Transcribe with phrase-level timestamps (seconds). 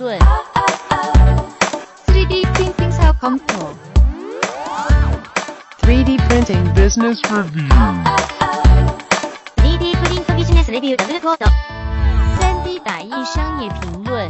[0.00, 0.18] 论
[2.06, 3.76] ，3D printing 사업검토
[5.82, 7.68] ，3D printing business review，3D
[10.00, 14.26] printing business review 的 report，3D 打印商业评论。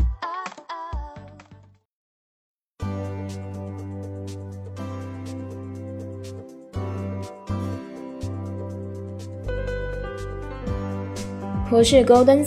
[11.71, 12.45] 我是 Golden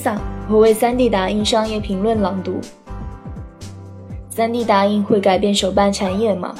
[0.49, 2.59] 我为 3D 打印商业评论朗读。
[4.35, 6.55] 3D 打印会改变手办产业吗？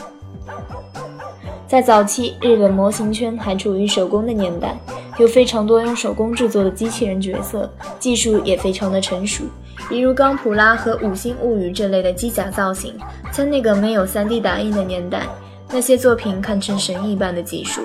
[1.68, 4.78] 在早期，日本模型圈还处于手工的年代，
[5.18, 9.46] 有非常多用手工制作的机器人角色，技术也非常的成熟。
[9.90, 12.94] 比如钢普拉和五星物语这类的机甲造型，
[13.32, 15.24] 在那个没有 3D 打印的年代，
[15.72, 17.82] 那些作品堪称神一般的技术。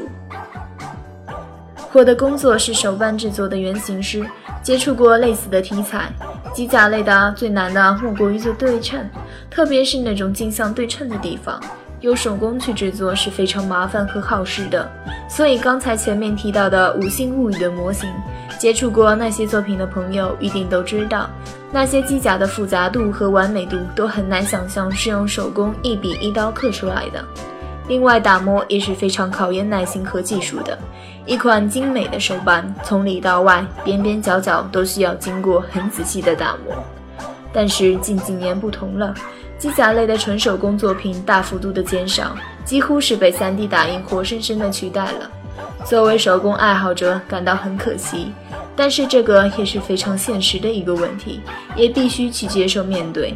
[1.94, 4.22] 我的工作是手办制作的原型师，
[4.62, 6.12] 接触过类似的题材。
[6.58, 9.08] 机甲类的最难的莫过于做对称，
[9.48, 11.62] 特别是那种镜像对称的地方，
[12.00, 14.90] 用手工去制作是非常麻烦和耗时的。
[15.30, 18.10] 所以刚才前面提到的《五星物语》的模型，
[18.58, 21.30] 接触过那些作品的朋友一定都知道，
[21.70, 27.24] 那些机甲的复杂度和完美度都很难想象是用手工一笔一刀刻出来的。
[27.88, 30.78] 另外，打磨也是非常考验耐心和技术的。
[31.26, 36.74] 一款精美的手办，从里到外，边边角角都需要经过很仔细的打磨。
[37.52, 39.14] 但是近几年不同了，
[39.58, 45.30] 机甲类的纯手工作品大幅度的减少，几乎是被 3D 打印活生生的取代了。
[45.84, 48.32] 作为手工爱好者，感到很可惜。
[48.76, 51.40] 但是这个也是非常现实的一个问题，
[51.74, 53.34] 也必须去接受面对。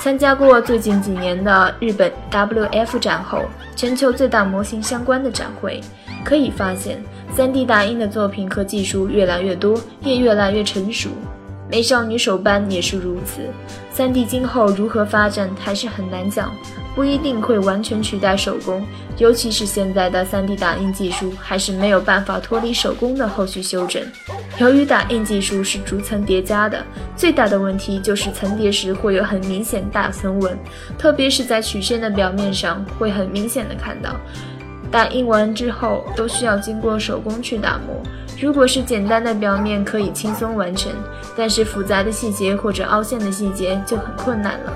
[0.00, 3.42] 参加过最近几年的日本 WF 展后，
[3.76, 5.78] 全球最大模型相关的展会，
[6.24, 6.98] 可以发现
[7.36, 11.10] ，3D 打印的作品和技术越来越多，也越来越成熟。
[11.70, 13.42] 美少女手办也是如此。
[13.94, 16.50] 3D 今后如何发展还是很难讲，
[16.94, 18.82] 不一定会完全取代手工，
[19.18, 24.02] 尤其是现在的 3D 打印技术还是没有办法脱离手工的后续修整。
[24.60, 26.84] 由于打印技术是逐层叠加的，
[27.16, 30.54] 最大的问题就是层叠时会有很明显大层纹，
[30.98, 34.14] 特别是在曲线的表面上会很明显的看到。
[34.90, 38.02] 打印完之后都需要经过手工去打磨。
[38.38, 40.92] 如果是简单的表面可以轻松完成，
[41.34, 44.72] 但是复杂的细节或者凹陷的细节就很困难了。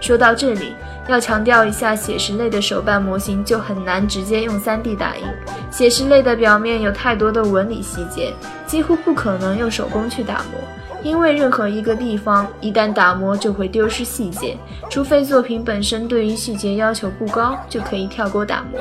[0.00, 0.74] 说到这里，
[1.12, 5.22] 要强调一下，写实类的手办模型就很难直接用 3D 打印。
[5.70, 8.32] 写实类的表面有太多的纹理细节，
[8.66, 10.58] 几乎不可能用手工去打磨，
[11.02, 14.56] 因为任何一个地方一旦打磨就会丢失细节，
[14.88, 18.80] 除非作品本身对于细节要求不高，就可以跳过打磨。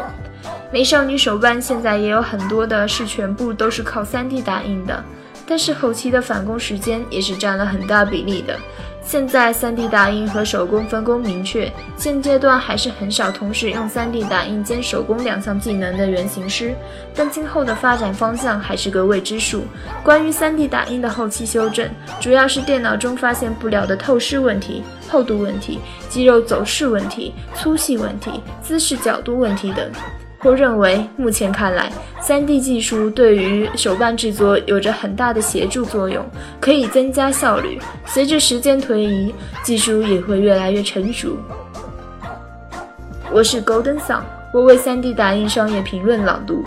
[0.71, 5.03] 美少女手办现在也有很多的是全部都是靠 3D 打印的，
[5.47, 8.57] 但是后期的返工时间也是占了很大比例的。
[9.03, 16.75] 现在 3D 打印和手工分工明确，现阶段还是很少同时用 3D 打印兼手工两项技能的原型师，
[17.15, 19.63] 但今后的发展方向还是个未知数。
[20.03, 29.91] 关于 3D 打印的后期修正，主要是电脑中发现不了的透视问题、厚度问题、肌肉走势问题、粗细问题、姿势角度问题等。
[30.43, 36.25] 或认为，目前看来，3D 技术对于手办制作有着很大的协助作用，
[36.59, 37.79] 可以增加效率。
[38.05, 41.37] 随着时间推移，技术也会越来越成熟。
[43.31, 44.21] 我是 Golden Sun，
[44.51, 46.63] 我为 3D 打印商业评论朗读。